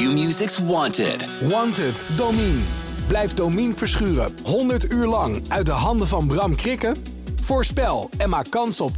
[0.00, 1.28] Q-Music's Wanted.
[1.48, 2.60] Wanted, Domine.
[3.06, 6.96] Blijf Domine verschuren 100 uur lang uit de handen van Bram Krikken?
[7.40, 8.90] Voorspel en maak kans op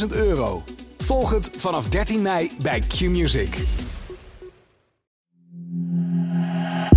[0.00, 0.62] 10.000 euro.
[0.98, 3.64] Volg het vanaf 13 mei bij Q-Music.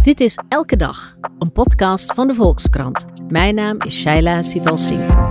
[0.02, 3.06] Dit is Elke Dag, een podcast van de Volkskrant.
[3.28, 5.28] Mijn naam is Shaila Sital Singh.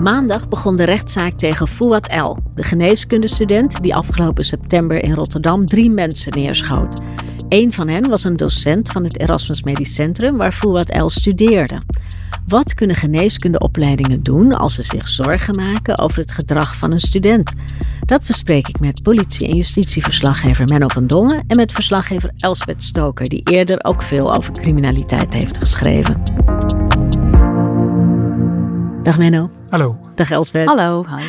[0.00, 5.90] Maandag begon de rechtszaak tegen Fouad El, de geneeskundestudent die afgelopen september in Rotterdam drie
[5.90, 7.00] mensen neerschoot.
[7.48, 11.78] Een van hen was een docent van het Erasmus Medisch Centrum waar Fouad El studeerde.
[12.46, 17.54] Wat kunnen geneeskundeopleidingen doen als ze zich zorgen maken over het gedrag van een student?
[18.06, 23.28] Dat bespreek ik met politie- en justitieverslaggever Menno van Dongen en met verslaggever Elsbeth Stoker,
[23.28, 26.22] die eerder ook veel over criminaliteit heeft geschreven.
[29.02, 29.50] Dag Menno.
[29.68, 29.96] Hallo.
[30.14, 30.66] Dag Elsbeth.
[30.66, 31.06] Hallo.
[31.16, 31.24] Hi.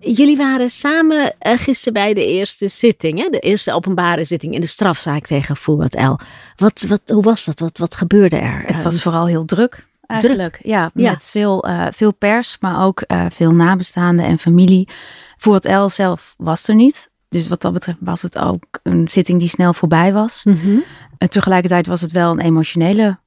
[0.00, 3.28] Jullie waren samen uh, gisteren bij de eerste zitting, hè?
[3.28, 6.18] de eerste openbare zitting in de strafzaak tegen Fouad El.
[6.56, 7.60] Wat, wat, hoe was dat?
[7.60, 8.62] Wat, wat gebeurde er?
[8.66, 10.52] Het was vooral heel druk eigenlijk.
[10.52, 10.70] Druk.
[10.70, 11.24] Ja, met.
[11.24, 14.88] Veel, uh, veel pers, maar ook uh, veel nabestaanden en familie.
[15.36, 17.10] Fouad El zelf was er niet.
[17.28, 20.44] Dus wat dat betreft was het ook een zitting die snel voorbij was.
[20.44, 20.84] Mm -hmm.
[21.18, 23.18] En tegelijkertijd was het wel een emotionele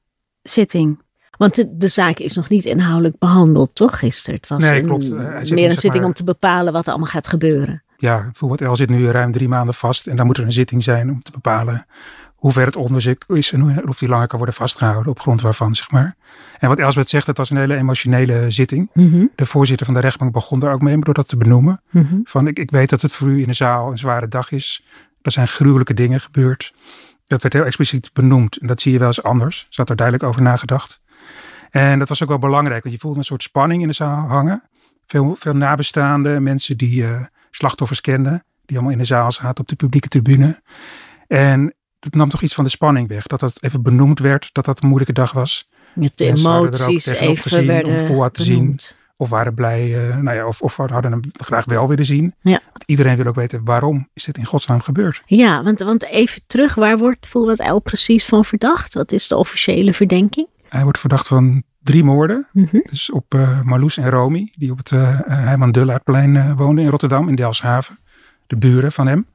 [0.41, 1.01] zitting.
[1.37, 4.39] Want de, de, zaak is nog niet inhoudelijk behandeld, toch, gisteren?
[4.39, 5.11] Het was nee, een, klopt.
[5.51, 7.83] meer een zitting maar, om te bepalen wat er allemaal gaat gebeuren.
[7.97, 10.07] Ja, Fouad El zit nu ruim drie maanden vast.
[10.07, 11.85] En dan moet er een zitting zijn om te bepalen
[12.43, 15.41] hoe ver het onderzoek is en hoe, of die langer kan worden vastgehouden op grond
[15.41, 16.15] waarvan, zeg maar.
[16.59, 18.89] En wat Elsbeth zegt, het was een hele emotionele zitting.
[18.93, 19.29] Mm -hmm.
[19.35, 21.81] De voorzitter van de rechtbank begon daar ook mee door dat te benoemen.
[21.89, 22.21] Mm -hmm.
[22.23, 24.85] Van, ik, ik weet dat het voor u in de zaal een zware dag is.
[25.21, 26.73] Er zijn gruwelijke dingen gebeurd.
[27.27, 28.57] Dat werd heel expliciet benoemd.
[28.57, 29.67] En dat zie je wel eens anders.
[29.69, 31.01] Ze had er duidelijk over nagedacht.
[31.73, 34.27] En dat was ook wel belangrijk, want je voelde een soort spanning in de zaal
[34.27, 34.63] hangen.
[35.05, 37.21] Veel, veel nabestaanden, mensen die uh,
[37.51, 40.61] slachtoffers kenden, die allemaal in de zaal zaten op de publieke tribune.
[41.27, 44.65] En het nam toch iets van de spanning weg, dat dat even benoemd werd, dat
[44.65, 45.69] dat een moeilijke dag was.
[45.93, 48.79] Met de emoties even werden om te zien.
[49.17, 52.33] Of waren blij, uh, nou ja, of, of hadden hem graag wel willen zien.
[52.41, 52.59] Ja.
[52.65, 55.21] Want iedereen wil ook weten waarom is dit in godsnaam gebeurd.
[55.25, 58.93] Ja, want, want even terug, waar wordt Fouad El precies van verdacht?
[58.93, 60.47] Wat is de officiële verdenking?
[60.73, 62.47] Hij wordt verdacht van drie moorden.
[62.51, 62.81] Mm -hmm.
[62.89, 66.89] Dus op uh, Marloes en Romy, die op het uh, Heiman Dullaertplein uh, woonden in
[66.89, 67.97] Rotterdam, in Delfshaven.
[68.47, 69.27] De buren van hem.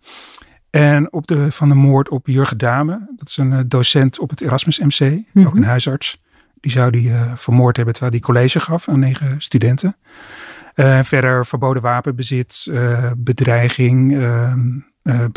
[0.70, 3.08] En op de, van de moord op Jurgen Dame.
[3.16, 5.46] Dat is een docent op het Erasmus MC, mm -hmm.
[5.46, 6.22] ook een huisarts.
[6.60, 9.96] Die zou die vermoord hebben terwijl hij college gaf aan negen studenten.
[11.02, 12.72] verder verboden wapenbezit,
[13.16, 15.28] bedreiging, ehm,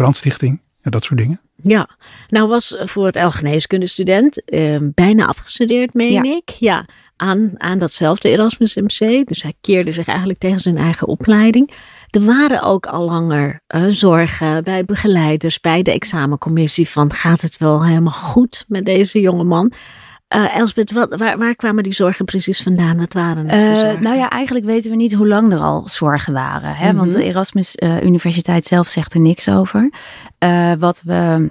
[0.90, 1.42] dat soort dingen.
[1.64, 1.90] Ja,
[2.28, 6.24] nou was voor het El geneeskundestudent uh, bijna afgestudeerd, meen Ja.
[6.24, 6.50] ik.
[6.50, 9.28] Ja, aan, aan datzelfde Erasmus MC.
[9.28, 11.72] Dus hij keerde zich eigenlijk tegen zijn eigen opleiding.
[12.10, 17.58] Er waren ook al langer uh, zorgen bij begeleiders, bij de examencommissie van gaat het
[17.58, 19.72] wel helemaal goed met deze jonge man?
[20.36, 22.98] Uh, Elsbeth, wat, waar, waar, kwamen die zorgen precies vandaan?
[22.98, 24.04] Wat waren het Uh, zorgen?
[24.04, 26.76] nou ja, eigenlijk weten we niet hoe lang er al zorgen waren.
[26.76, 26.88] Hè?
[26.88, 26.96] Mhm.
[26.98, 29.92] Want de Erasmus uh, Universiteit zelf zegt er niks over.
[30.80, 31.50] Wat we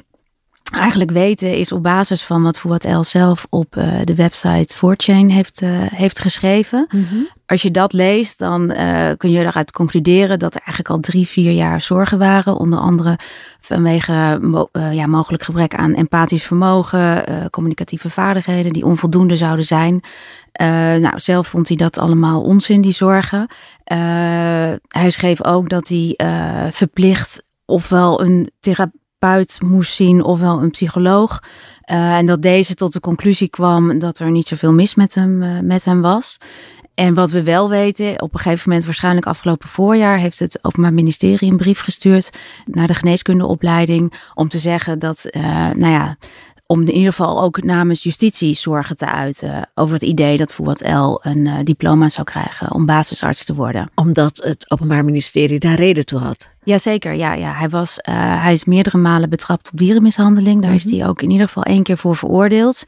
[0.71, 5.31] eigenlijk weten is op basis van wat Fouad El zelf op uh, de website 4chain
[5.31, 6.87] heeft, uh, heeft geschreven.
[6.91, 7.29] Mm -hmm.
[7.47, 11.27] Als je dat leest, dan uh, kun je daaruit concluderen dat er eigenlijk al drie,
[11.27, 12.57] vier jaar zorgen waren.
[12.57, 13.19] Onder andere
[13.61, 20.01] vanwege mo ja, mogelijk gebrek aan empathisch vermogen, communicatieve vaardigheden die onvoldoende zouden zijn.
[21.01, 23.47] nou, zelf vond hij dat allemaal onzin, die zorgen.
[24.89, 26.15] hij schreef ook dat hij
[26.73, 28.51] verplicht ofwel een
[29.21, 31.43] therapeut moest zien, ofwel een psycholoog.
[31.91, 35.43] Uh, en dat deze tot de conclusie kwam dat er niet zoveel mis met hem,
[35.43, 36.39] uh, met hem was.
[36.95, 40.93] En wat we wel weten, op een gegeven moment, waarschijnlijk afgelopen voorjaar, heeft het Openbaar
[40.93, 42.31] Ministerie een brief gestuurd
[42.67, 44.13] naar de geneeskundeopleiding.
[44.35, 46.17] Om te zeggen dat, uh, nou ja,
[46.71, 50.81] om in ieder geval ook namens justitie zorgen te uiten over het idee dat Fouad
[50.81, 53.91] El een uh, diploma zou krijgen om basisarts te worden.
[53.95, 56.51] Omdat het Openbaar Ministerie daar reden toe had.
[56.65, 57.53] Jazeker, ja, ja.
[57.53, 60.61] Hij, was, uh, hij is meerdere malen betrapt op dierenmishandeling.
[60.61, 60.87] Daar mm -hmm.
[60.91, 62.85] is hij ook in ieder geval één keer voor veroordeeld.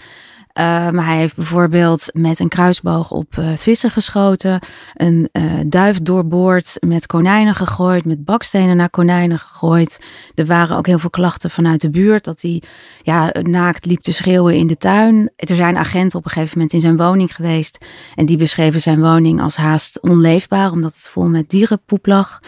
[0.54, 4.60] Maar hij heeft bijvoorbeeld met een kruisboog op uh, vissen geschoten,
[4.94, 10.00] een uh, duif doorboord, met konijnen gegooid, met bakstenen naar konijnen gegooid.
[10.34, 12.62] Er waren ook heel veel klachten vanuit de buurt dat hij
[13.02, 15.30] ja, naakt liep te schreeuwen in de tuin.
[15.36, 17.78] Er zijn agenten op een gegeven moment in zijn woning geweest
[18.14, 22.40] en die beschreven zijn woning als haast onleefbaar omdat het vol met dierenpoep lag.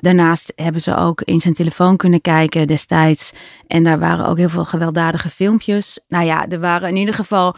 [0.00, 3.32] Daarnaast hebben ze ook in zijn telefoon kunnen kijken destijds.
[3.66, 6.00] En daar waren ook heel veel gewelddadige filmpjes.
[6.08, 7.51] Nou ja, er waren in ieder geval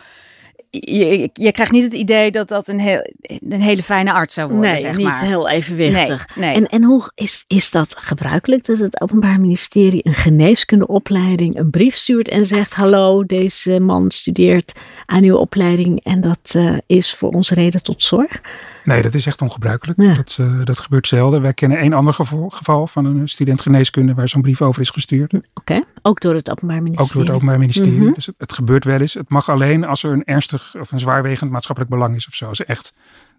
[0.80, 3.10] je, je krijgt niet het idee dat dat een, heel,
[3.48, 5.24] een hele fijne arts zou worden, nee, zeg niet maar.
[5.24, 6.28] heel evenwichtig.
[6.34, 6.56] Nee, nee.
[6.56, 11.94] En, en hoe is, is dat gebruikelijk dat het Openbaar Ministerie een geneeskundeopleiding een brief
[11.94, 14.72] stuurt en zegt: Hallo, deze man studeert
[15.06, 18.40] aan uw opleiding en dat eh, is voor ons reden tot zorg?
[18.84, 20.00] Nee, dat is echt ongebruikelijk.
[20.00, 20.14] Ja.
[20.14, 21.42] Dat, eh, dat gebeurt zelden.
[21.42, 24.90] Wij kennen één ander geval, geval van een student geneeskunde waar zo'n brief over is
[24.90, 25.34] gestuurd.
[25.54, 27.10] Oké, ook door het Openbaar Ministerie.
[27.10, 28.00] Ook door het Openbaar Ministerie.
[28.00, 28.12] Mhm.
[28.12, 29.14] Dus het, het gebeurt wel eens.
[29.14, 32.48] Het mag alleen als er een ernstig of een zwaarwegend maatschappelijk belang is of zo.
[32.48, 32.94] Als er echt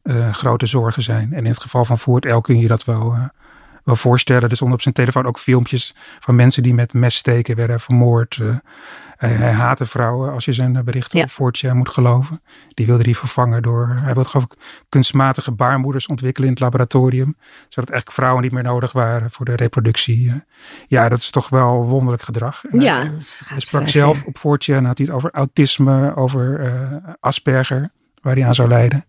[0.05, 1.33] eh, grote zorgen zijn.
[1.33, 3.23] En in het geval van Voort L kun je dat wel, eh,
[3.85, 4.49] wel voorstellen.
[4.49, 8.37] Er stonden op zijn telefoon ook filmpjes van mensen die met messteken werden vermoord.
[8.41, 8.55] Eh,
[9.17, 11.23] hij, haatte vrouwen, als je zijn eh, berichten Ja.
[11.23, 12.41] op Voortje moet geloven.
[12.73, 14.57] Die wilde hij vervangen door, hij wilde geloof ik
[14.89, 17.35] kunstmatige baarmoeders ontwikkelen in het laboratorium.
[17.69, 20.29] Zodat eigenlijk vrouwen niet meer nodig waren voor de reproductie.
[20.29, 20.35] Eh,
[20.87, 22.63] Ja, dat is toch wel wonderlijk gedrag.
[22.71, 23.11] En Ja, hij-
[23.45, 26.71] hij sprak zelf op Voortje en had hij het over autisme, over
[27.19, 27.89] Asperger,
[28.21, 29.05] waar hij aan zou lijden.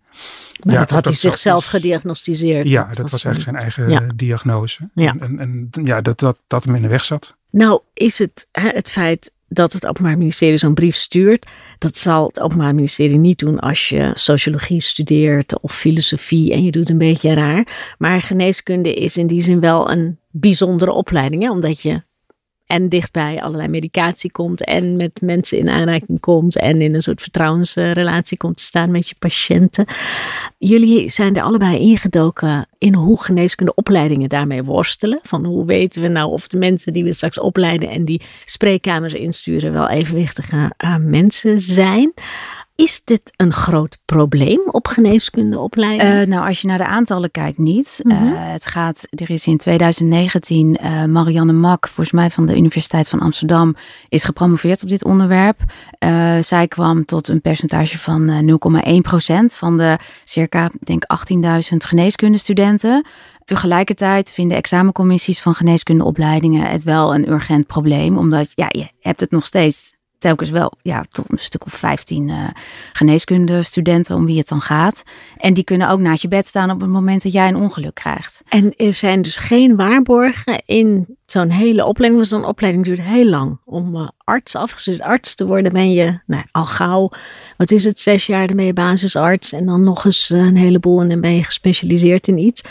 [0.64, 1.68] Maar Ja, dat had hij dat zichzelf is.
[1.70, 2.68] gediagnosticeerd.
[2.68, 4.12] Ja, dat was eigenlijk zijn eigen Ja.
[4.16, 4.88] diagnose.
[4.94, 5.16] Ja.
[5.20, 7.34] En, en, en ja, dat, dat, dat hem in de weg zat.
[7.50, 11.46] Nou, is het hè, het feit dat het Openbaar Ministerie zo'n brief stuurt,
[11.78, 16.70] dat zal het Openbaar Ministerie niet doen als je sociologie studeert of filosofie en je
[16.70, 17.94] doet een beetje raar.
[17.98, 22.02] Maar geneeskunde is in die zin wel een bijzondere opleiding, hè, omdat je
[22.66, 27.20] en dichtbij allerlei medicatie komt en met mensen in aanraking komt en in een soort
[27.20, 29.86] vertrouwensrelatie komt te staan met je patiënten.
[30.58, 35.18] Jullie zijn er allebei ingedoken in hoe geneeskundeopleidingen daarmee worstelen.
[35.22, 39.14] Van hoe weten we nou of de mensen die we straks opleiden en die spreekkamers
[39.14, 42.12] insturen wel evenwichtige eh, mensen zijn.
[42.76, 46.20] Is dit een groot probleem op geneeskundeopleidingen?
[46.20, 48.00] Eh, nou, als je naar de aantallen kijkt, niet.
[48.02, 48.14] Mhm.
[48.16, 53.08] Eh, het gaat, er is in 2019 eh, Marianne Mak, volgens mij van de Universiteit
[53.08, 53.76] van Amsterdam,
[54.08, 55.60] is gepromoveerd op dit onderwerp.
[55.98, 63.06] Eh, zij kwam tot een percentage van eh, 0,1% van de circa, denk 18.000 geneeskundestudenten.
[63.44, 69.30] Tegelijkertijd vinden examencommissies van geneeskundeopleidingen het wel een urgent probleem, omdat ja, je hebt het
[69.30, 72.48] nog steeds telkens wel ja, tot een stuk of 15 eh
[72.92, 75.02] geneeskundestudenten om wie het dan gaat.
[75.36, 77.94] En die kunnen ook naast je bed staan op het moment dat jij een ongeluk
[77.94, 78.42] krijgt.
[78.48, 82.22] En er zijn dus geen waarborgen in zo'n hele opleiding.
[82.22, 83.58] Want zo'n opleiding duurt heel lang.
[83.64, 87.10] Om eh, arts, afgestudeerd arts te worden, ben je nou, al gauw,
[87.56, 89.52] wat is het, zes jaar, dan ben je basisarts.
[89.52, 92.62] En dan nog eens eh, een heleboel en dan ben je gespecialiseerd in iets.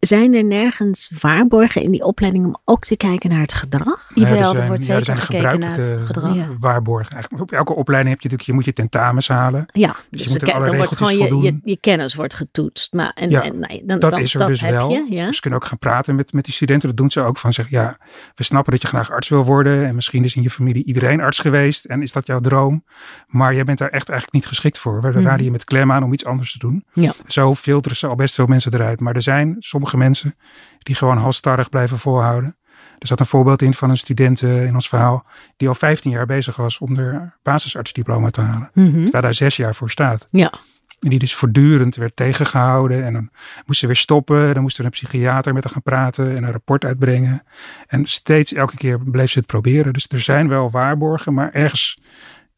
[0.00, 4.10] Zijn er nergens waarborgen in die opleiding om ook te kijken naar het gedrag?
[4.14, 6.34] Nou ja, Jawel, er zijn- wordt ja, er zijn gekeken naar het gebruikelijke gedrag.
[6.48, 6.56] Ja.
[6.60, 7.12] waarborgen.
[7.12, 9.66] Eigenlijk op elke opleiding heb je natuurlijk, je moet je tentamens halen.
[9.72, 11.70] Ja, Dus dus, je moet dan aan alle dan wordt regeltjes gewoon je, je, voldoen.
[11.70, 12.92] je kennis wordt getoetst.
[12.92, 14.90] Maar, en, Ja, en, nou, dan, Dat dan, is er dat dus heb wel.
[14.90, 15.26] Je, ja.
[15.26, 16.88] Dus ze kunnen ook gaan praten met, met die studenten.
[16.88, 17.95] Dat doen ze ook van zeg, ja,
[18.34, 19.86] we snappen dat je graag arts wil worden.
[19.86, 21.84] En misschien is in je familie iedereen arts geweest.
[21.84, 22.84] En is dat jouw droom.
[23.26, 25.00] Maar jij bent daar echt eigenlijk niet geschikt voor.
[25.00, 25.20] We Mhm.
[25.20, 26.84] raden je met klem aan om iets anders te doen.
[26.92, 27.12] Ja.
[27.26, 29.00] Zo filteren ze al best veel mensen eruit.
[29.00, 30.34] Maar er zijn sommige mensen
[30.78, 32.56] die gewoon halstarrig blijven volhouden.
[32.98, 35.26] Er zat een voorbeeld in van een student eh, in ons verhaal.
[35.56, 38.70] Die al 15 jaar bezig was om de basisartsdiploma te halen.
[38.74, 39.02] Mhm.
[39.02, 40.26] Terwijl daar zes jaar voor staat.
[40.30, 40.52] ja.
[41.00, 43.04] En die dus voortdurend werd tegengehouden.
[43.04, 43.30] En dan
[43.66, 44.54] moest ze weer stoppen.
[44.54, 47.42] Dan moest er een psychiater met haar gaan praten en een rapport uitbrengen.
[47.86, 49.92] En steeds, elke keer bleef ze het proberen.
[49.92, 51.98] Dus er zijn wel waarborgen, maar ergens,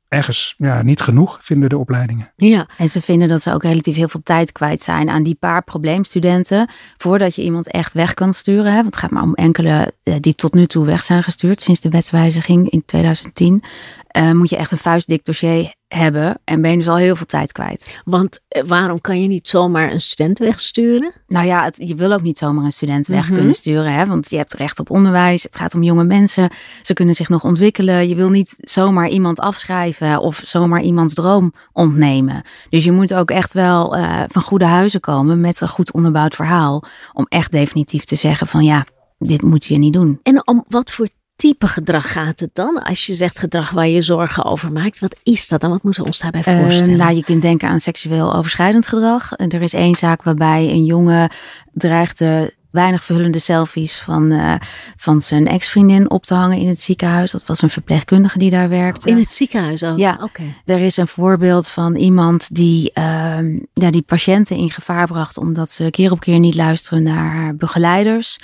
[0.09, 2.33] ergens ja, niet genoeg vinden de opleidingen.
[2.37, 2.67] ja.
[2.77, 5.63] En ze vinden dat ze ook relatief heel veel tijd kwijt zijn aan die paar
[5.65, 6.69] probleemstudenten.
[6.97, 8.71] Voordat je iemand echt weg kan sturen.
[8.71, 8.75] Hè?
[8.75, 11.81] Want het gaat maar om enkele eh, die tot nu toe weg zijn gestuurd sinds
[11.81, 13.63] de wetswijziging in 2010.
[14.09, 16.39] eh, moet je echt een vuistdik dossier hebben.
[16.45, 18.01] En ben je dus al heel veel tijd kwijt.
[18.05, 21.13] Want eh, waarom kan je niet zomaar een student wegsturen?
[21.27, 23.35] Nou ja, het, je wil ook niet zomaar een student weg Mhm.
[23.37, 23.93] kunnen sturen.
[23.93, 24.07] Hè?
[24.07, 25.43] Want je hebt recht op onderwijs.
[25.43, 26.51] Het gaat om jonge mensen.
[26.83, 28.09] Ze kunnen zich nog ontwikkelen.
[28.09, 32.43] Je wil niet zomaar iemand afschrijven of zomaar iemands droom ontnemen.
[32.71, 36.35] Dus je moet ook echt wel eh, van goede huizen komen met een goed onderbouwd
[36.35, 36.85] verhaal.
[37.13, 38.87] Om echt definitief te zeggen van ja,
[39.19, 40.21] dit moet je niet doen.
[40.23, 42.83] En om wat voor type gedrag gaat het dan?
[42.83, 45.71] Als je zegt gedrag waar je zorgen over maakt, wat is dat dan?
[45.71, 46.97] Wat moeten we ons daarbij Eh, voorstellen?
[46.97, 49.33] nou, je kunt denken aan seksueel overschrijdend gedrag.
[49.37, 51.31] Er is één zaak waarbij een jongen
[51.73, 54.55] dreigde weinig verhullende selfies van, eh,
[54.97, 57.31] van zijn ex-vriendin op te hangen in het ziekenhuis.
[57.31, 59.11] Dat was een verpleegkundige die daar werkte.
[59.11, 59.99] In het ziekenhuis ook?
[59.99, 60.19] Ja.
[60.23, 60.43] Oké.
[60.65, 65.73] Er is een voorbeeld van iemand die, ehm, ja, die patiënten in gevaar bracht omdat
[65.73, 68.39] ze keer op keer niet luisteren naar haar begeleiders.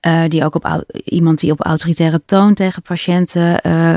[0.00, 3.94] Eh, die ook op iemand die op autoritaire toon tegen patiënten eh,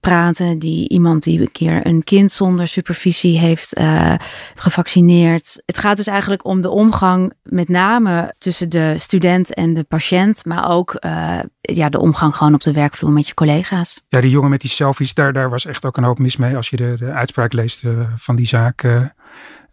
[0.00, 4.14] praten, die iemand die een keer een kind zonder supervisie heeft uh,
[4.54, 5.62] gevaccineerd.
[5.66, 10.44] Het gaat dus eigenlijk om de omgang met name tussen de student en de patiënt,
[10.44, 14.00] maar ook uh, ja, de omgang gewoon op de werkvloer met je collega's.
[14.08, 16.56] Ja, die jongen met die selfies, daar, daar was echt ook een hoop mis mee
[16.56, 18.82] als je de, de uitspraak leest uh, van die zaak.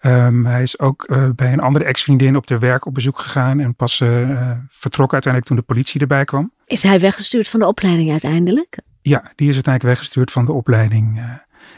[0.02, 3.60] Um, hij is ook uh, bij een andere ex-vriendin op de werk op bezoek gegaan
[3.60, 6.52] en pas uh, vertrok uiteindelijk toen de politie erbij kwam.
[6.66, 8.80] Is hij weggestuurd van de opleiding uiteindelijk?
[9.08, 11.22] Ja, die is uiteindelijk weggestuurd van de opleiding.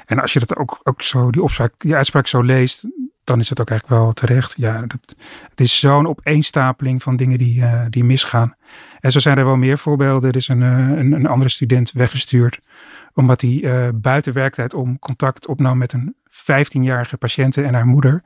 [0.06, 2.88] en als je dat ook, ook zo, die, opspraak, die uitspraak zo leest,
[3.24, 4.54] dan is het ook eigenlijk wel terecht.
[4.58, 4.86] Ja,
[5.50, 8.56] het is zo'n opeenstapeling van dingen die, die misgaan.
[9.00, 10.30] En zo zijn er wel meer voorbeelden.
[10.30, 12.60] Er is een, een, een andere student weggestuurd
[13.14, 18.24] omdat hij buiten werktijd om contact opnam met een 15-jarige patiënte en haar moeder.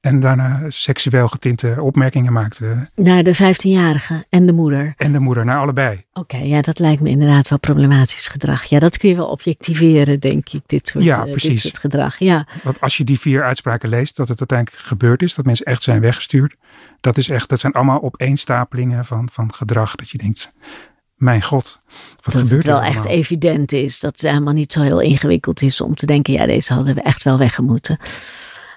[0.00, 2.88] En daarna seksueel getinte opmerkingen maakte.
[2.94, 4.94] Naar de 15-jarige en de moeder.
[4.96, 6.04] En de moeder, naar allebei.
[6.12, 8.64] Oké, okay, ja, dat lijkt me inderdaad wel problematisch gedrag.
[8.64, 11.50] Ja, dat kun je wel objectiveren, denk ik, dit soort, ja, uh, precies.
[11.50, 12.18] dit soort gedrag.
[12.18, 12.46] Ja.
[12.62, 15.82] Want als je die vier uitspraken leest, dat het uiteindelijk gebeurd is, dat mensen echt
[15.82, 16.56] zijn weggestuurd.
[17.00, 19.94] Dat, is echt, dat zijn allemaal opeenstapelingen van, van gedrag.
[19.94, 20.52] Dat je denkt,
[21.14, 21.82] mijn god,
[22.20, 24.00] wat dat gebeurt het wel er echt evident is.
[24.00, 27.02] Dat het helemaal niet zo heel ingewikkeld is om te denken, ja, deze hadden we
[27.02, 27.98] echt wel weggemoeten.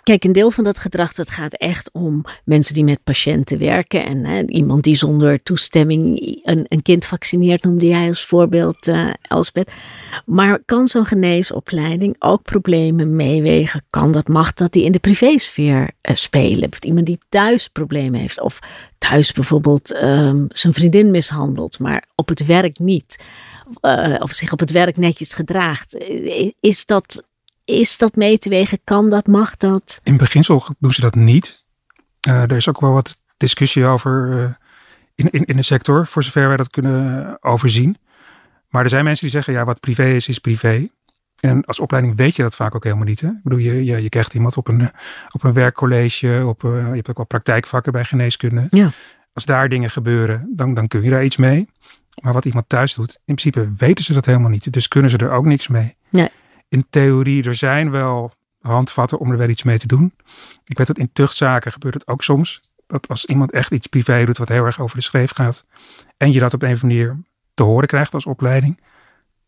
[0.03, 4.05] Kijk, een deel van dat gedrag, dat gaat echt om mensen die met patiënten werken.
[4.05, 9.10] En hè, iemand die zonder toestemming een, een kind vaccineert, noemde jij als voorbeeld, uh.
[10.25, 13.84] Maar kan zo'n geneesopleiding ook problemen meewegen?
[13.89, 16.70] Kan dat, mag dat die in de privésfeer uh, spelen?
[16.79, 18.41] Iemand die thuis problemen heeft.
[18.41, 18.60] Of
[18.98, 23.20] thuis bijvoorbeeld um, zijn vriendin mishandelt, maar op het werk niet.
[23.81, 25.98] Uh, of zich op het werk netjes gedraagt.
[26.60, 27.24] Is dat
[27.72, 28.80] is dat mee te wegen?
[28.84, 29.28] Kan dat?
[29.28, 30.00] Mag dat?
[30.04, 31.63] In beginsel doen ze dat niet.
[32.28, 34.50] Uh, er is ook wel wat discussie over uh,
[35.16, 37.98] in, in, in de sector, voor zover wij dat kunnen overzien.
[38.70, 40.90] Maar er zijn mensen die zeggen, ja, wat privé is, is privé.
[41.40, 43.20] En als opleiding weet je dat vaak ook helemaal niet.
[43.20, 43.28] Hè?
[43.28, 44.90] Ik bedoel, je, je, je krijgt iemand op een,
[45.32, 48.68] op een werkcollege, op, uh, je hebt ook wel praktijkvakken bij geneeskunde.
[48.70, 48.90] Ja.
[49.34, 51.70] Als daar dingen gebeuren, dan, dan kun je daar iets mee.
[52.22, 54.74] Maar wat iemand thuis doet, in principe weten ze dat helemaal niet.
[54.74, 55.96] Dus kunnen ze er ook niks mee.
[56.10, 56.30] Nee
[56.72, 60.13] in theorie, er zijn wel handvatten om er wel iets mee te doen.
[60.66, 62.62] Ik weet dat in tuchtzaken gebeurt het ook soms.
[62.88, 65.66] Dat als iemand echt iets privé doet wat heel erg over de schreef gaat.
[66.18, 67.24] En je dat op een of andere manier
[67.54, 68.80] te horen krijgt als opleiding.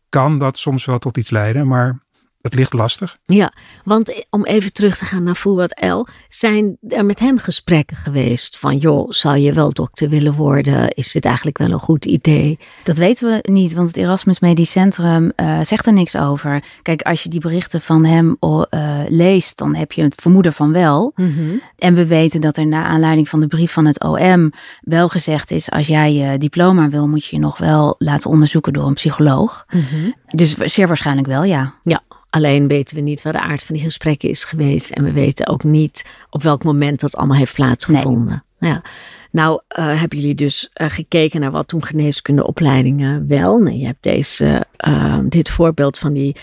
[0.08, 1.98] Kan dat soms wel tot iets leiden, maar
[2.44, 3.18] het ligt lastig.
[3.26, 3.52] Ja,
[3.84, 6.06] want om even terug te gaan naar Fouad El.
[6.28, 10.88] Zijn er met hem gesprekken geweest van joh, zou je wel dokter willen worden?
[10.90, 12.58] Is dit eigenlijk wel een goed idee?
[12.82, 16.62] Dat weten we niet, want het Erasmus Medisch Centrum uh, zegt er niks over.
[16.82, 20.72] Kijk, als je die berichten van hem uh, leest, dan heb je het vermoeden van
[20.72, 21.12] wel.
[21.14, 21.60] Mm -hmm.
[21.78, 25.50] En we weten dat er na aanleiding van de brief van het OM wel gezegd
[25.50, 28.94] is, als jij je diploma wil, moet je je nog wel laten onderzoeken door een
[28.94, 29.64] psycholoog.
[29.70, 30.14] Mm -hmm.
[30.26, 31.74] Dus zeer waarschijnlijk wel, ja.
[31.82, 32.02] Ja,
[32.34, 34.90] Alleen weten we niet wat de aard van die gesprekken is geweest.
[34.90, 38.44] En we weten ook niet op welk moment dat allemaal heeft plaatsgevonden.
[38.58, 38.70] Nee.
[38.70, 38.82] Ja.
[39.30, 43.58] Nou, uh, hebben jullie dus uh, gekeken naar wat toen geneeskundeopleidingen wel.
[43.58, 46.36] Nou, je hebt deze, uh, dit voorbeeld van die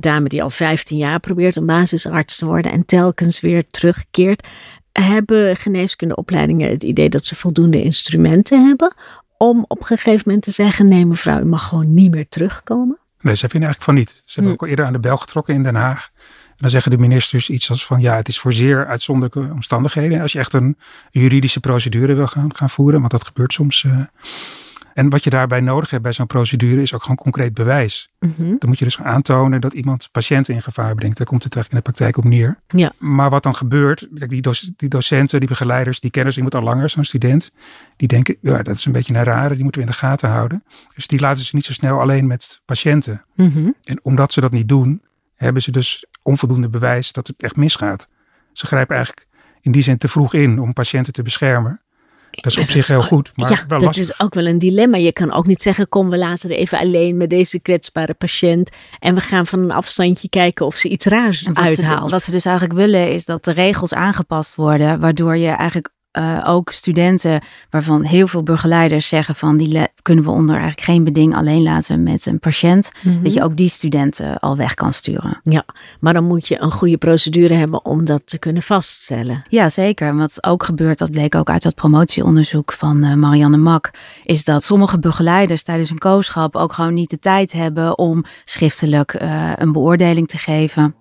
[0.00, 4.46] dame die al 15 jaar probeert om basisarts te worden en telkens weer terugkeert.
[4.92, 8.94] Hebben geneeskundeopleidingen het idee dat ze voldoende instrumenten hebben
[9.36, 12.99] om op een gegeven moment te zeggen: nee, mevrouw, u mag gewoon niet meer terugkomen?
[13.20, 14.22] Nee, ze vinden eigenlijk van niet.
[14.24, 14.52] Ze hebben hm.
[14.52, 16.10] ook al eerder aan de bel getrokken in Den Haag.
[16.48, 20.20] En dan zeggen de ministers iets als van ja, het is voor zeer uitzonderlijke omstandigheden.
[20.20, 20.76] Als je echt een
[21.10, 23.82] juridische procedure wil gaan, gaan voeren, want dat gebeurt soms.
[23.82, 24.00] Uh,
[24.94, 28.10] en wat je daarbij nodig hebt bij zo'n procedure is ook gewoon concreet bewijs.
[28.18, 28.56] Mm -hmm.
[28.58, 31.16] Dan moet je dus gaan aantonen dat iemand patiënten in gevaar brengt.
[31.16, 32.60] Daar komt het eigenlijk in de praktijk op neer.
[32.66, 32.92] Ja.
[32.98, 36.62] Maar wat dan gebeurt, die, doc die docenten, die begeleiders, die kennen ze iemand al
[36.62, 37.52] langer, zo'n student.
[37.96, 40.28] Die denken, ja, dat is een beetje een rare, die moeten we in de gaten
[40.28, 40.64] houden.
[40.94, 43.24] Dus die laten ze niet zo snel alleen met patiënten.
[43.34, 43.74] Mm -hmm.
[43.84, 45.02] En omdat ze dat niet doen,
[45.34, 48.08] hebben ze dus onvoldoende bewijs dat het echt misgaat.
[48.52, 49.26] Ze grijpen eigenlijk
[49.60, 51.80] in die zin te vroeg in om patiënten te beschermen.
[52.30, 54.04] Dat is op zich heel goed, maar ja, wel dat lastig.
[54.04, 54.96] is ook wel een dilemma.
[54.96, 58.70] Je kan ook niet zeggen, kom we laten er even alleen met deze kwetsbare patiënt.
[58.98, 62.04] En we gaan van een afstandje kijken of ze iets raars wat uithaalt.
[62.04, 65.00] Ze, wat ze dus eigenlijk willen is dat de regels aangepast worden.
[65.00, 67.40] Waardoor je eigenlijk uh, ook studenten
[67.70, 72.02] waarvan heel veel begeleiders zeggen van die kunnen we onder eigenlijk geen beding alleen laten
[72.02, 72.90] met een patiënt.
[72.94, 73.08] Mhm.
[73.08, 73.24] Mm -hmm.
[73.24, 75.40] Dat je ook die studenten al weg kan sturen.
[75.42, 75.64] Ja,
[76.00, 79.44] maar dan moet je een goede procedure hebben om dat te kunnen vaststellen.
[79.48, 80.16] Ja, zeker.
[80.16, 83.90] Wat ook gebeurt, dat bleek ook uit dat promotieonderzoek van uh, Marianne Mak,
[84.22, 89.20] is dat sommige begeleiders tijdens een kooschap ook gewoon niet de tijd hebben om schriftelijk
[89.22, 90.94] uh, een beoordeling te geven.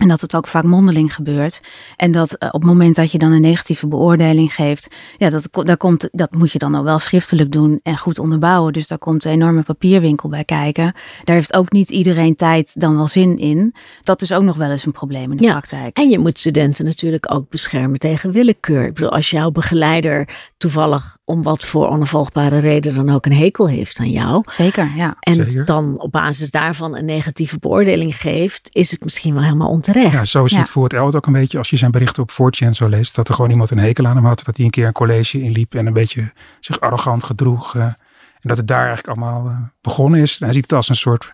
[0.00, 1.60] En dat het ook vaak mondeling gebeurt.
[1.96, 5.48] En dat uh, op het moment dat je dan een negatieve beoordeling geeft, ja, dat,
[5.50, 8.72] daar komt, dat moet je dan al wel schriftelijk doen en goed onderbouwen.
[8.72, 10.94] Dus daar komt een enorme papierwinkel bij kijken.
[11.24, 13.74] Daar heeft ook niet iedereen tijd dan wel zin in.
[14.02, 15.96] Dat is ook nog wel eens een probleem in de Ja, praktijk.
[15.96, 18.86] En je moet studenten natuurlijk ook beschermen tegen willekeur.
[18.86, 23.68] Ik bedoel, als jouw begeleider toevallig om wat voor onafvolgbare reden dan ook een hekel
[23.68, 24.44] heeft aan jou.
[24.50, 25.16] Zeker, ja.
[25.20, 25.64] En Zeker.
[25.64, 30.12] dan op basis daarvan een negatieve beoordeling geeft, is het misschien wel helemaal onterecht.
[30.12, 30.58] Ja, zo Ja.
[30.58, 31.58] het voor het Elwet ook een beetje.
[31.58, 34.16] Als je zijn berichten op 4chan zo leest, dat er gewoon iemand een hekel aan
[34.16, 34.42] hem had.
[34.44, 37.74] Dat hij een keer een college inliep en een beetje zich arrogant gedroeg.
[37.76, 40.38] eh, en dat het daar eigenlijk allemaal eh, begonnen is.
[40.38, 41.32] Hij ziet het als een soort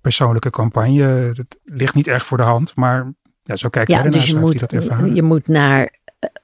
[0.00, 1.02] persoonlijke campagne.
[1.36, 4.20] Het ligt niet erg voor de hand, maar ja, zo kijkt Ja, hij ernaar.
[4.20, 5.14] dus je moet, hij dat ervaren.
[5.14, 5.90] je moet naar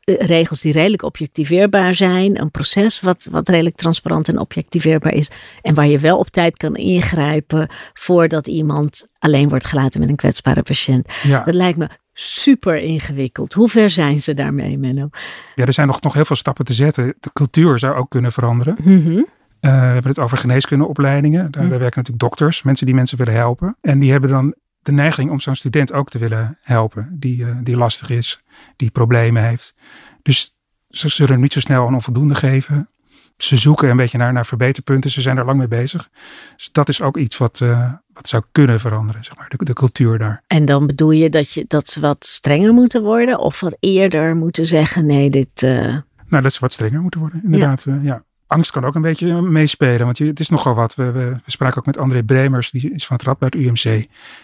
[0.05, 2.41] regels die redelijk objectiveerbaar zijn.
[2.41, 5.31] Een proces wat, wat redelijk transparant en objectiveerbaar is.
[5.63, 10.17] En waar je wel op tijd kan ingrijpen voordat iemand alleen wordt gelaten met een
[10.17, 11.13] kwetsbare patiënt.
[11.23, 11.43] ja.
[11.45, 13.53] Dat lijkt me super ingewikkeld.
[13.53, 15.09] Hoe ver zijn ze daarmee, Menno?
[15.55, 17.15] ja, er zijn nog, nog heel veel stappen te zetten.
[17.21, 18.77] De cultuur zou ook kunnen veranderen.
[18.85, 19.23] Mhm.
[19.61, 21.51] Eh, we hebben het over geneeskundeopleidingen.
[21.51, 21.69] Daar, Hm.
[21.69, 23.77] daar werken natuurlijk dokters, mensen die mensen willen helpen.
[23.81, 27.09] En die hebben dan de neiging om zo'n student ook te willen helpen.
[27.13, 28.41] Die, eh, die lastig is,
[28.77, 29.75] die problemen heeft.
[30.23, 30.55] Dus
[30.89, 32.89] ze zullen hem niet zo snel een onvoldoende geven.
[33.37, 35.11] Ze zoeken een beetje naar, naar verbeterpunten.
[35.11, 36.09] Ze zijn er lang mee bezig.
[36.57, 39.49] Dus dat is ook iets wat, eh, wat zou kunnen veranderen, zeg maar.
[39.49, 40.43] De, de cultuur daar.
[40.47, 43.39] En dan bedoel je dat, je dat ze wat strenger moeten worden?
[43.39, 45.63] Of wat eerder moeten zeggen, nee, dit...
[45.63, 45.97] eh,
[46.29, 47.85] Nou, dat ze wat strenger moeten worden, inderdaad.
[47.85, 47.99] Ja.
[48.03, 48.25] ja.
[48.50, 50.95] Angst kan ook een beetje meespelen, want je, het is nogal wat.
[50.95, 53.83] We, we, we spraken ook met André Bremers, die is van het Radboud UMC.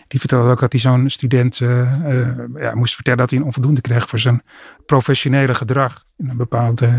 [0.09, 1.81] Die vertelde ook dat hij zo'n student eh,
[2.21, 4.43] eh, ja, moest vertellen dat hij een onvoldoende kreeg voor zijn
[4.87, 6.95] professionele gedrag in een bepaald eh,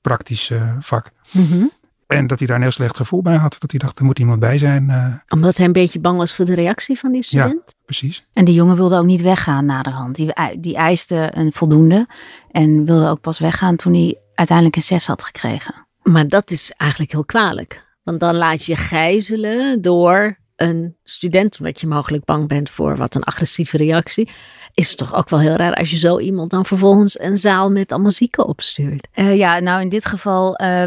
[0.00, 1.10] praktisch vak.
[1.32, 1.64] mhm.
[2.06, 3.56] En dat hij daar een heel slecht gevoel bij had.
[3.58, 4.90] Dat hij dacht, er moet iemand bij zijn.
[4.90, 7.74] eh, Omdat hij een beetje bang was voor de reactie van die student?
[7.84, 8.26] precies.
[8.32, 10.14] En die jongen wilde ook niet weggaan naderhand.
[10.16, 12.06] Die, die eiste een voldoende
[12.50, 15.85] en wilde ook pas weggaan toen hij uiteindelijk een 6 had gekregen.
[16.10, 17.84] Maar dat is eigenlijk heel kwalijk.
[18.02, 23.14] Want dan laat je gijzelen door een student, omdat je mogelijk bang bent voor wat
[23.14, 24.28] een agressieve reactie.
[24.74, 27.70] Is het toch ook wel heel raar als je zo iemand dan vervolgens een zaal
[27.70, 29.08] met allemaal zieken opstuurt.
[29.12, 30.82] Eh, ja, nou in dit geval eh,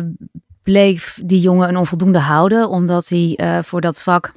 [0.64, 4.34] bleef die jongen een onvoldoende houden, omdat hij eh, voor dat vak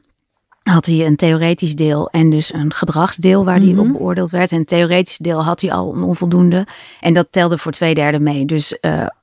[0.62, 3.78] had hij een theoretisch deel en dus een gedragsdeel waar hij Mhm.
[3.80, 4.52] op beoordeeld werd.
[4.52, 6.66] En het theoretisch deel had hij al een onvoldoende
[7.00, 8.46] en dat telde voor twee derde mee.
[8.46, 8.76] Dus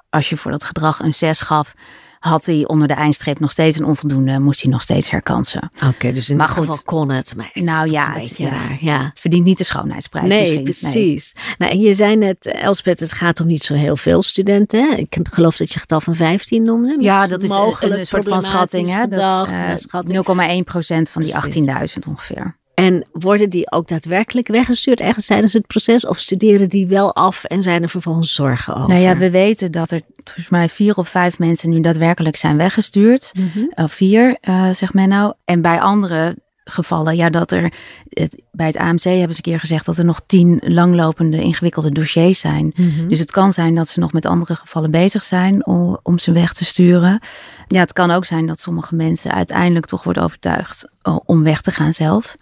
[0.10, 1.74] als je voor dat gedrag een 6 gaf,
[2.20, 5.72] had hij onder de eindstreep nog steeds een onvoldoende, moest hij nog steeds herkansen.
[5.88, 6.66] Oké, dus in Maar dit goed.
[6.66, 7.34] geval kon het.
[7.36, 8.50] Maar het Nou ja, een het- beetje ja.
[8.50, 8.78] raar.
[8.82, 9.04] Ja.
[9.06, 10.63] Het verdient niet de schoonheidsprijs Nee, misschien.
[10.91, 11.36] precies.
[11.58, 14.89] Nou, en je zei net, Elspeth, het gaat om niet zo heel veel studenten.
[14.89, 14.95] Hè?
[14.95, 16.95] Ik geloof dat je getal van 15 noemde.
[17.00, 18.93] Ja, dat is een, een soort van schatting.
[18.93, 19.08] Hè?
[19.08, 20.17] Dat, eh, schatting.
[20.17, 21.56] 0,1 procent van die Precies.
[21.93, 22.58] 18.000 ongeveer.
[22.80, 26.06] En worden die ook daadwerkelijk weggestuurd ergens tijdens het proces?
[26.06, 28.89] Of studeren die wel af en zijn er vervolgens zorgen over?
[28.89, 32.58] Nou ja, we weten dat er volgens mij vier of vijf mensen nu daadwerkelijk zijn
[32.58, 33.32] weggestuurd.
[33.34, 33.84] Mhm.
[33.84, 35.34] Of vier, eh zegt men nou.
[35.46, 36.36] En bij andere
[36.69, 37.73] gevallen, ja, dat er
[38.10, 41.91] het, bij het AMC hebben ze een keer gezegd dat er nog tien langlopende ingewikkelde
[41.91, 42.73] dossiers zijn.
[42.75, 43.08] Mhm.
[43.08, 46.32] Dus het kan zijn dat ze nog met andere gevallen bezig zijn om, om ze
[46.32, 47.19] weg te sturen.
[47.67, 50.89] Ja, het kan ook zijn dat sommige mensen uiteindelijk toch wordt overtuigd
[51.25, 52.36] om weg te gaan zelf.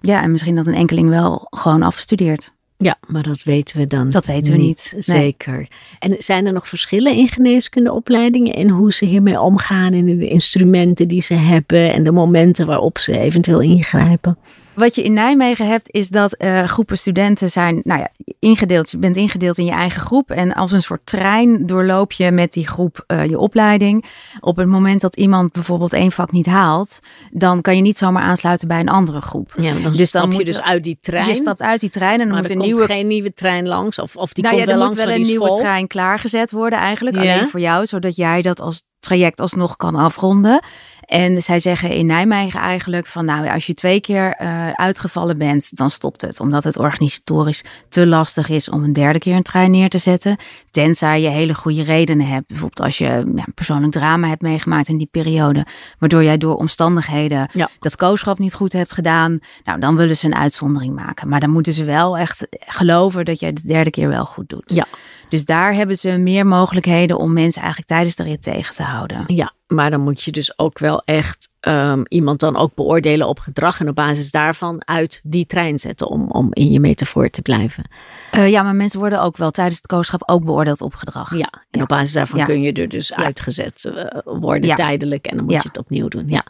[0.00, 2.52] Ja, en misschien dat een enkeling wel gewoon afstudeert.
[2.78, 4.94] Ja, maar dat weten we dan Dat weten we niet.
[4.98, 5.68] Zeker.
[5.98, 10.28] En zijn er nog verschillen in geneeskundeopleidingen in hoe ze hiermee omgaan en in de
[10.28, 14.38] instrumenten die ze hebben en de momenten waarop ze eventueel ingrijpen?
[14.76, 18.90] Wat je in Nijmegen hebt, is dat eh, groepen studenten zijn nou ja, ingedeeld.
[18.90, 20.30] Je bent ingedeeld in je eigen groep.
[20.30, 24.04] En als een soort trein doorloop je met die groep eh, je opleiding.
[24.40, 28.22] Op het moment dat iemand bijvoorbeeld één vak niet haalt, dan kan je niet zomaar
[28.22, 29.52] aansluiten bij een andere groep.
[29.60, 31.28] Ja, dan Dus dan stap je moet dus uit die trein.
[31.28, 32.86] Je stapt uit die trein en dan moet er een komt nieuwe.
[32.86, 33.98] geen nieuwe trein langs.
[33.98, 35.56] Of, of die nou ja, komt er wel moet langs, wel maar een nieuwe vol.
[35.56, 37.16] trein klaargezet worden, eigenlijk.
[37.16, 37.34] Ja.
[37.34, 40.60] Alleen voor jou, zodat jij dat als traject alsnog kan afronden.
[41.06, 45.76] En zij zeggen in Nijmegen eigenlijk van nou als je twee keer eh, uitgevallen bent,
[45.76, 46.40] dan stopt het.
[46.40, 50.36] Omdat het organisatorisch te lastig is om een derde keer een trein neer te zetten.
[50.70, 52.46] Tenzij je hele goede redenen hebt.
[52.46, 55.66] Bijvoorbeeld als je ja, een persoonlijk drama hebt meegemaakt in die periode.
[55.98, 57.68] Waardoor jij door omstandigheden Ja.
[57.78, 59.38] dat kooschap niet goed hebt gedaan.
[59.64, 61.28] Nou, dan willen ze een uitzondering maken.
[61.28, 64.72] Maar dan moeten ze wel echt geloven dat jij de derde keer wel goed doet.
[64.74, 64.86] Ja.
[65.28, 68.95] Dus daar hebben ze meer mogelijkheden om mensen eigenlijk tijdens de rit tegen te houden.
[69.26, 73.38] Ja, maar dan moet je dus ook wel echt ehm, iemand dan ook beoordelen op
[73.38, 73.80] gedrag.
[73.80, 77.84] En op basis daarvan uit die trein zetten om, om in je metafoor te blijven.
[78.30, 81.30] Eh, ja, maar mensen worden ook wel tijdens het kooschap ook beoordeeld op gedrag.
[81.36, 81.82] Ja, en Ja.
[81.82, 82.44] op basis daarvan Ja.
[82.44, 83.16] kun je er dus Ja.
[83.16, 85.26] uitgezet eh, worden tijdelijk.
[85.26, 86.24] En dan moet je het opnieuw doen.
[86.28, 86.44] Ja.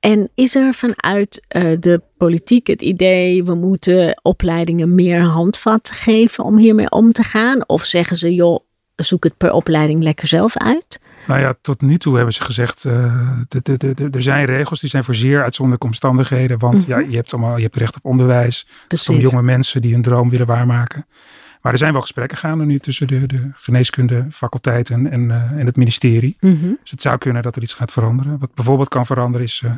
[0.00, 6.44] En is er vanuit uh, de politiek het idee, we moeten opleidingen meer handvatten geven
[6.44, 7.68] om hiermee om te gaan?
[7.68, 8.58] Of zeggen ze, joh,
[8.96, 11.00] zoek het per opleiding lekker zelf uit?
[11.26, 15.14] Nou ja, tot nu toe hebben ze gezegd, de, er zijn regels die zijn voor
[15.14, 16.58] zeer uitzonderlijke omstandigheden.
[16.58, 18.66] Want ja, je hebt, allemaal, je hebt recht op onderwijs.
[19.08, 21.06] Om jonge mensen die hun droom willen waarmaken.
[21.68, 25.76] Maar er zijn wel gesprekken gaande nu tussen de, de geneeskundefaculteiten en, uh, en het
[25.76, 26.36] ministerie.
[26.40, 26.72] Mhm.
[26.82, 28.38] Dus het zou kunnen dat er iets gaat veranderen.
[28.38, 29.72] Wat bijvoorbeeld kan veranderen is uh,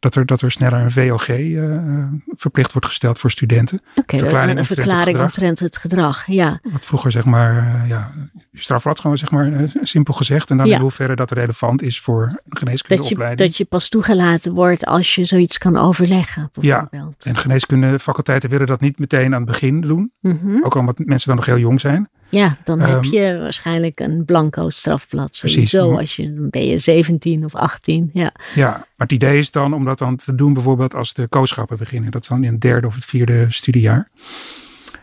[0.00, 1.78] dat, er, dat er sneller een VOG uh,
[2.26, 3.80] verplicht wordt gesteld voor studenten.
[3.94, 6.26] Oké, okay, een verklaring omtrent het gedrag.
[6.26, 6.60] Ja.
[6.62, 8.12] Wat vroeger zeg maar, ja,
[8.52, 10.50] strafblad gewoon zeg maar simpel gezegd.
[10.50, 10.74] En dan ja.
[10.74, 13.38] in hoeverre dat relevant is voor een geneeskundeopleiding.
[13.38, 16.50] Dat je, dat je pas toegelaten wordt als je zoiets kan overleggen.
[16.60, 20.12] Ja, en geneeskundefaculteiten willen dat niet meteen aan het begin doen.
[20.20, 20.64] Mm -hmm.
[20.64, 22.08] Ook omdat mensen dan nog heel jong zijn.
[22.30, 25.36] Ja, dan heb je waarschijnlijk een blanco strafblad.
[25.36, 28.10] Sowieso, als je, dan ben je 17 of 18.
[28.12, 28.32] Ja.
[28.54, 31.78] ja, maar het idee is dan om dat dan te doen bijvoorbeeld als de kooschappen
[31.78, 32.10] beginnen.
[32.10, 34.08] Dat is dan in het derde of het vierde studiejaar.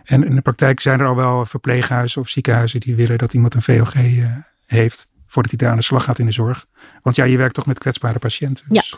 [0.03, 3.53] En in de praktijk zijn er al wel verpleeghuizen of ziekenhuizen die willen dat iemand
[3.53, 4.27] een VOG uh,
[4.65, 5.07] heeft.
[5.27, 6.65] Voordat hij daar aan de slag gaat in de zorg.
[7.01, 8.65] Want ja, je werkt toch met kwetsbare patiënten.
[8.67, 8.89] Dus.
[8.89, 8.97] Ja.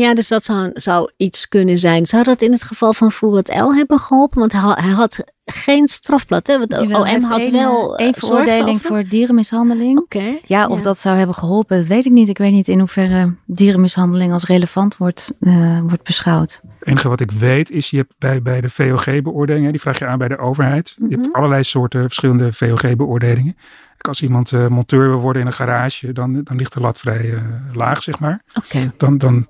[0.00, 2.06] Ja, dus dat zou, zou iets kunnen zijn.
[2.06, 4.38] Zou dat in het geval van Fouad L hebben geholpen?
[4.38, 6.46] Want hij had, hij had geen strafblad.
[6.46, 6.58] Hè?
[6.58, 9.98] Want Jawel, OM had een, wel een veroordeling voor dierenmishandeling.
[9.98, 10.22] Oké.
[10.46, 10.84] ja, of ja.
[10.84, 12.28] dat zou hebben geholpen, dat weet ik niet.
[12.28, 16.60] Ik weet niet in hoeverre dierenmishandeling als relevant wordt, uh, wordt beschouwd.
[16.78, 20.06] Het enige wat ik weet is, je hebt bij, bij de VOG-beoordelingen, die vraag je
[20.06, 20.94] aan bij de overheid.
[20.98, 21.16] Mm -hmm.
[21.16, 23.56] Je hebt allerlei soorten verschillende VOG-beoordelingen.
[23.98, 27.24] Als iemand uh, monteur wil worden in een garage, dan, dan ligt de lat vrij
[27.24, 28.42] uh, laag, zeg maar.
[28.54, 28.90] Okay.
[28.96, 29.46] Dan, dan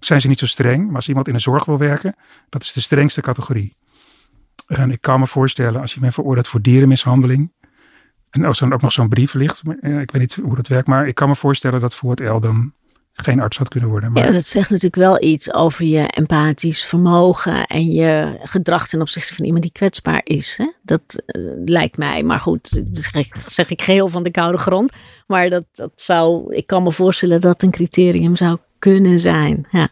[0.00, 0.86] zijn ze niet zo streng.
[0.86, 2.14] Maar als iemand in de zorg wil werken,
[2.48, 3.76] dat is de strengste categorie.
[4.66, 7.52] En ik kan me voorstellen, als je bent veroordeeld voor dierenmishandeling.
[8.30, 11.08] En als dan ook nog zo'n brief ligt, ik weet niet hoe dat werkt, maar
[11.08, 12.72] ik kan me voorstellen dat voor het L dan
[13.12, 14.12] geen arts had kunnen worden.
[14.12, 14.24] Maar...
[14.24, 19.34] Ja, dat zegt natuurlijk wel iets over je empathisch vermogen en je gedrag ten opzichte
[19.34, 20.54] van iemand die kwetsbaar is.
[20.56, 20.72] Hè?
[20.82, 24.92] Dat uh, lijkt mij, maar goed, dat zeg ik geheel van de koude grond.
[25.26, 29.66] Maar dat, dat zou, ik kan me voorstellen dat een criterium zou kunnen zijn.
[29.70, 29.88] Ja.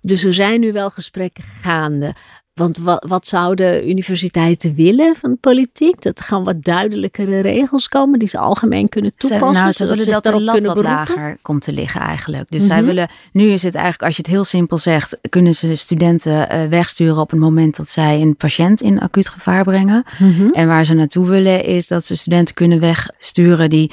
[0.00, 2.14] Dus er zijn nu wel gesprekken gaande.
[2.54, 6.02] Want wat, wat zouden universiteiten willen van de politiek?
[6.02, 9.52] Dat er gewoon wat duidelijkere regels komen die ze algemeen kunnen toepassen.
[9.52, 12.50] nou, ze willen dat de lat wat lager komt te liggen eigenlijk.
[12.50, 12.76] Dus mm -hmm.
[12.76, 16.32] zij willen, nu is het eigenlijk, als je het heel simpel zegt, kunnen ze studenten
[16.52, 20.04] uh, wegsturen op het moment dat zij een patiënt in acuut gevaar brengen.
[20.18, 20.52] Mm -hmm.
[20.52, 23.90] En waar ze naartoe willen is dat ze studenten kunnen wegsturen die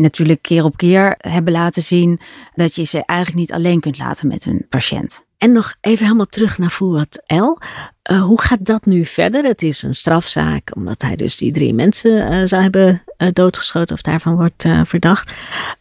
[0.00, 2.20] natuurlijk keer op keer hebben laten zien
[2.54, 5.24] dat je ze eigenlijk niet alleen kunt laten met een patiënt.
[5.40, 7.58] En nog even helemaal terug naar Fouad L.
[8.10, 9.44] Uh, hoe gaat dat nu verder?
[9.44, 13.94] Het is een strafzaak, omdat hij dus die drie mensen uh, zou hebben uh, doodgeschoten
[13.94, 15.32] of daarvan wordt verdacht.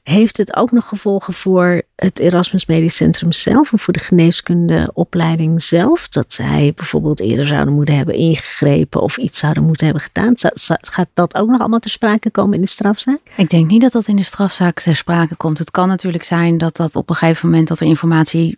[0.03, 5.63] Heeft het ook nog gevolgen voor het Erasmus Medisch Centrum zelf of voor de geneeskundeopleiding
[5.63, 6.09] zelf?
[6.09, 10.33] Dat zij bijvoorbeeld eerder zouden moeten hebben ingegrepen of iets zouden moeten hebben gedaan?
[10.81, 13.19] Gaat dat ook nog allemaal ter sprake komen in de strafzaak?
[13.35, 15.57] Ik denk niet dat dat in de strafzaak ter sprake komt.
[15.57, 18.57] Het kan natuurlijk zijn dat dat op een gegeven moment dat er informatie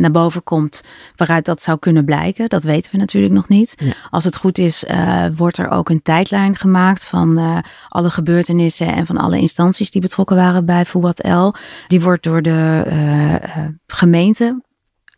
[0.00, 0.84] naar boven komt
[1.16, 2.48] waaruit dat zou kunnen blijken.
[2.48, 3.74] Dat weten we natuurlijk nog niet.
[3.76, 3.92] Ja.
[4.10, 7.58] Als het goed is, uh, wordt er ook een tijdlijn gemaakt van uh,
[7.88, 11.54] alle gebeurtenissen en van alle instanties die betrokken waren bij Fouad L.
[11.86, 14.62] Die wordt door de uh, gemeente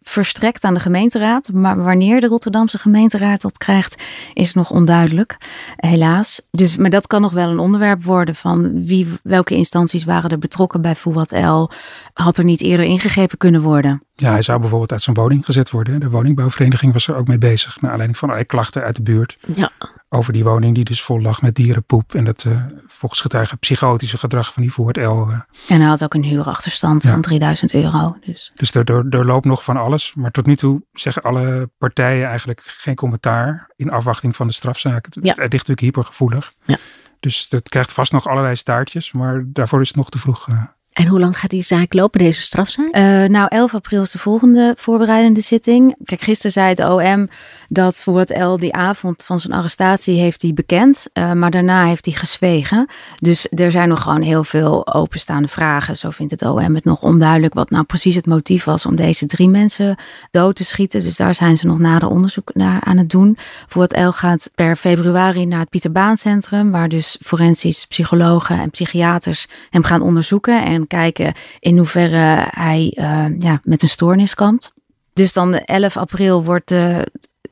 [0.02, 1.52] verstrekt aan de gemeenteraad.
[1.52, 4.02] Maar wanneer de Rotterdamse gemeenteraad dat krijgt,
[4.34, 5.36] is nog onduidelijk.
[5.76, 6.42] Helaas.
[6.50, 10.38] Dus, maar dat kan nog wel een onderwerp worden van wie, welke instanties waren er
[10.38, 11.70] betrokken bij Fouad L.
[12.12, 14.02] Had er niet eerder ingegrepen kunnen worden?
[14.14, 16.00] Ja, hij zou bijvoorbeeld uit zijn woning gezet worden.
[16.00, 17.80] De woningbouwvereniging was er ook mee bezig.
[17.80, 19.38] Naar aanleiding van allerlei klachten uit de buurt.
[19.54, 19.70] Ja.
[20.08, 22.14] Over die woning die dus vol lag met dierenpoep.
[22.14, 25.00] En dat uh, volgens getuigen psychotische gedrag van die Voort L.
[25.00, 25.40] Uh.
[25.68, 27.10] En hij had ook een huurachterstand ja.
[27.10, 28.16] van 3000 euro.
[28.26, 30.14] Dus, dus er, er, er loopt nog van alles.
[30.14, 33.70] Maar tot nu toe zeggen alle partijen eigenlijk geen commentaar.
[33.76, 35.04] In afwachting van de strafzaak.
[35.04, 35.20] Het, ja.
[35.20, 36.52] het ligt natuurlijk hypergevoelig.
[36.64, 36.76] Ja.
[37.20, 39.12] Dus dat krijgt vast nog allerlei staartjes.
[39.12, 40.48] Maar daarvoor is het nog te vroeg.
[40.48, 40.62] Uh,
[40.92, 42.96] en hoe lang gaat die zaak lopen, deze strafzaak?
[42.96, 45.96] Uh, nou, 11 april is de volgende voorbereidende zitting.
[46.04, 47.28] Kijk, gisteren zei het OM
[47.72, 51.06] dat voor het L die avond van zijn arrestatie heeft hij bekend.
[51.14, 52.86] Uh, maar daarna heeft hij gezwegen.
[53.18, 55.96] Dus er zijn nog gewoon heel veel openstaande vragen.
[55.96, 59.26] Zo vindt het OM het nog onduidelijk wat nou precies het motief was om deze
[59.26, 59.96] drie mensen
[60.30, 61.00] dood te schieten.
[61.00, 63.36] Dus daar zijn ze nog nader onderzoek naar aan het doen.
[63.66, 66.70] Voor het L gaat per februari naar het Pieter Baan Centrum.
[66.70, 70.64] Waar dus forensisch psychologen en psychiaters hem gaan onderzoeken.
[70.64, 74.72] En kijken in hoeverre hij uh, ja, met een stoornis kampt.
[75.12, 76.98] Dus dan 11 april wordt, uh,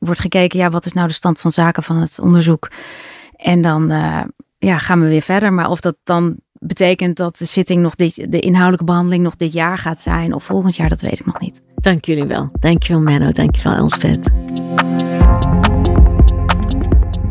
[0.05, 2.71] wordt gekeken, ja, wat is nou de stand van zaken van het onderzoek?
[3.35, 4.21] En dan uh,
[4.57, 5.53] ja, gaan we weer verder.
[5.53, 9.53] Maar of dat dan betekent dat de zitting nog dit, de inhoudelijke behandeling nog dit
[9.53, 11.61] jaar gaat zijn of volgend jaar, dat weet ik nog niet.
[11.75, 12.49] Dank jullie wel.
[12.59, 14.29] Dankjewel Menno, dankjewel Elspeth.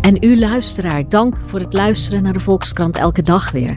[0.00, 3.76] En u luisteraar, dank voor het luisteren naar de Volkskrant elke dag weer.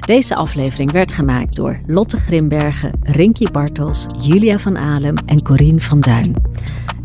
[0.00, 6.00] Deze aflevering werd gemaakt door Lotte Grimbergen, Rinky Bartels, Julia van Alem en Corine van
[6.00, 6.34] Duin.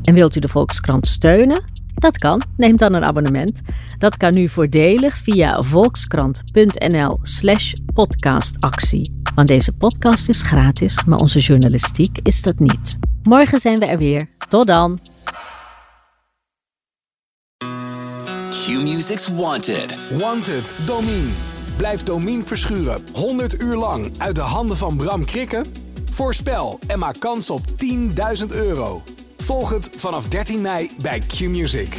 [0.05, 1.63] En wilt u de Volkskrant steunen?
[1.93, 2.41] Dat kan.
[2.57, 3.61] Neem dan een abonnement.
[3.97, 9.23] Dat kan nu voordelig via volkskrant.nl/slash podcastactie.
[9.35, 12.97] Want deze podcast is gratis, maar onze journalistiek is dat niet.
[13.23, 14.29] Morgen zijn we er weer.
[14.49, 14.99] Tot dan.
[18.49, 19.99] Q-Music's Wanted.
[20.19, 21.29] Wanted, Domine.
[21.77, 25.65] Blijf Domine verschuren 100 uur lang uit de handen van Bram Krikken?
[26.11, 27.75] Voorspel en maak kans op 10.000
[28.51, 29.03] euro.
[29.45, 31.97] Volg het vanaf 13 mei bij Q-Music.